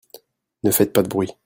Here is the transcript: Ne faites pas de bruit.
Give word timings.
Ne 0.63 0.71
faites 0.71 0.93
pas 0.93 1.03
de 1.03 1.09
bruit. 1.09 1.29